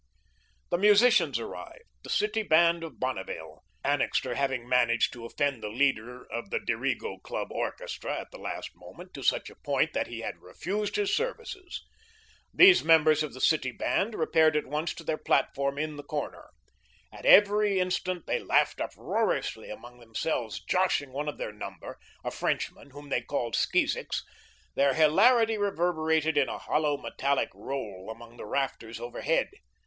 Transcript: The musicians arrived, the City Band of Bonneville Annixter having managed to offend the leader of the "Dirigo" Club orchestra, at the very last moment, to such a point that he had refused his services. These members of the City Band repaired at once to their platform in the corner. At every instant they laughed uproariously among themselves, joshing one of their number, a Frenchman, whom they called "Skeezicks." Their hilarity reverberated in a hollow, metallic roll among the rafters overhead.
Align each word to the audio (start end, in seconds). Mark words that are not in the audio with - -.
The 0.71 0.79
musicians 0.79 1.37
arrived, 1.37 1.83
the 2.03 2.09
City 2.09 2.41
Band 2.41 2.83
of 2.83 2.99
Bonneville 2.99 3.63
Annixter 3.83 4.33
having 4.33 4.67
managed 4.67 5.13
to 5.13 5.25
offend 5.27 5.61
the 5.61 5.69
leader 5.69 6.23
of 6.23 6.49
the 6.49 6.57
"Dirigo" 6.59 7.19
Club 7.21 7.51
orchestra, 7.51 8.19
at 8.21 8.31
the 8.31 8.39
very 8.39 8.45
last 8.49 8.71
moment, 8.75 9.13
to 9.13 9.21
such 9.21 9.51
a 9.51 9.55
point 9.57 9.93
that 9.93 10.07
he 10.07 10.21
had 10.21 10.41
refused 10.41 10.95
his 10.95 11.15
services. 11.15 11.85
These 12.51 12.83
members 12.83 13.21
of 13.21 13.35
the 13.35 13.39
City 13.41 13.71
Band 13.71 14.15
repaired 14.15 14.55
at 14.57 14.65
once 14.65 14.91
to 14.95 15.03
their 15.03 15.19
platform 15.19 15.77
in 15.77 15.97
the 15.97 16.03
corner. 16.03 16.49
At 17.13 17.27
every 17.27 17.79
instant 17.79 18.25
they 18.25 18.39
laughed 18.39 18.81
uproariously 18.81 19.69
among 19.69 19.99
themselves, 19.99 20.63
joshing 20.63 21.11
one 21.11 21.29
of 21.29 21.37
their 21.37 21.53
number, 21.53 21.99
a 22.23 22.31
Frenchman, 22.31 22.89
whom 22.89 23.09
they 23.09 23.21
called 23.21 23.55
"Skeezicks." 23.55 24.23
Their 24.73 24.95
hilarity 24.95 25.59
reverberated 25.59 26.39
in 26.39 26.49
a 26.49 26.57
hollow, 26.57 26.97
metallic 26.97 27.49
roll 27.53 28.09
among 28.11 28.37
the 28.37 28.47
rafters 28.47 28.99
overhead. 28.99 29.51